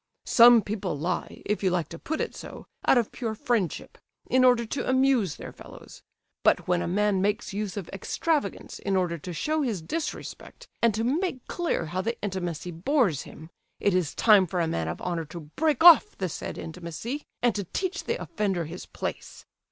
Some 0.25 0.63
people 0.63 0.97
lie, 0.97 1.43
if 1.45 1.61
you 1.61 1.69
like 1.69 1.87
to 1.89 1.99
put 1.99 2.21
it 2.21 2.33
so, 2.35 2.65
out 2.87 2.97
of 2.97 3.11
pure 3.11 3.35
friendship, 3.35 3.99
in 4.31 4.43
order 4.43 4.65
to 4.65 4.89
amuse 4.89 5.35
their 5.35 5.53
fellows; 5.53 6.01
but 6.41 6.67
when 6.67 6.81
a 6.81 6.87
man 6.87 7.21
makes 7.21 7.53
use 7.53 7.77
of 7.77 7.87
extravagance 7.89 8.79
in 8.79 8.95
order 8.95 9.19
to 9.19 9.31
show 9.31 9.61
his 9.61 9.79
disrespect 9.79 10.67
and 10.81 10.95
to 10.95 11.03
make 11.03 11.45
clear 11.45 11.85
how 11.85 12.01
the 12.01 12.19
intimacy 12.23 12.71
bores 12.71 13.21
him, 13.29 13.51
it 13.79 13.93
is 13.93 14.15
time 14.15 14.47
for 14.47 14.59
a 14.59 14.67
man 14.67 14.87
of 14.87 14.99
honour 15.03 15.25
to 15.25 15.39
break 15.55 15.83
off 15.83 16.17
the 16.17 16.29
said 16.29 16.57
intimacy, 16.57 17.21
and 17.43 17.53
to 17.53 17.65
teach 17.65 18.05
the 18.05 18.19
offender 18.19 18.65
his 18.65 18.87
place." 18.87 19.45